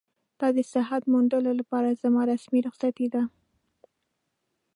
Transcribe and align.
دا 0.39 0.47
د 0.57 0.59
صحت 0.73 1.03
موندلو 1.11 1.51
لپاره 1.59 1.99
زما 2.01 2.21
رسمي 2.31 2.59
رخصتي 2.67 3.07
ده. 3.13 3.23